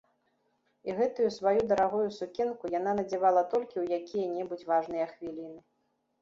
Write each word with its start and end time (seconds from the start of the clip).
І 0.87 0.93
гэтую 0.99 1.27
сваю 1.35 1.61
дарагую 1.71 2.07
сукенку 2.19 2.71
яна 2.79 2.91
надзявала 3.01 3.43
толькі 3.53 3.75
ў 3.83 4.01
якія-небудзь 4.03 4.67
важныя 4.73 5.05
хвіліны. 5.13 5.61